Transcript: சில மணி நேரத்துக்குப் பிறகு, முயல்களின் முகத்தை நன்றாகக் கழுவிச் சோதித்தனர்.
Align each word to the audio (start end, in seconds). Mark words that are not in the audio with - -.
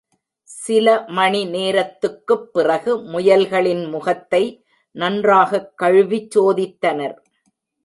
சில 0.43 1.03
மணி 1.07 1.45
நேரத்துக்குப் 1.45 2.53
பிறகு, 2.53 2.97
முயல்களின் 2.97 3.89
முகத்தை 3.89 4.43
நன்றாகக் 4.95 5.77
கழுவிச் 5.77 6.39
சோதித்தனர். 6.39 7.17